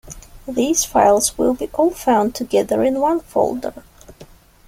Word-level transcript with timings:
These 0.47 0.83
files 0.83 1.37
will 1.37 1.53
be 1.53 1.67
all 1.75 1.91
found 1.91 2.33
together 2.33 2.81
in 2.83 2.99
one 2.99 3.19
folder. 3.19 3.83